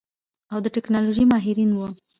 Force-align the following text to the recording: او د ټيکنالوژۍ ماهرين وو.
او 0.51 0.57
د 0.63 0.67
ټيکنالوژۍ 0.75 1.25
ماهرين 1.31 1.71
وو. 1.73 1.87